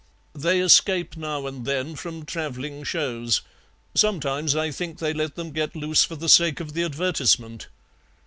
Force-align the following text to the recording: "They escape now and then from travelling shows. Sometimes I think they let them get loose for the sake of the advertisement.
"They 0.33 0.59
escape 0.61 1.15
now 1.15 1.45
and 1.45 1.63
then 1.63 1.95
from 1.95 2.25
travelling 2.25 2.83
shows. 2.83 3.43
Sometimes 3.93 4.55
I 4.55 4.71
think 4.71 4.97
they 4.97 5.13
let 5.13 5.35
them 5.35 5.51
get 5.51 5.75
loose 5.75 6.03
for 6.05 6.15
the 6.15 6.27
sake 6.27 6.59
of 6.59 6.73
the 6.73 6.81
advertisement. 6.83 7.67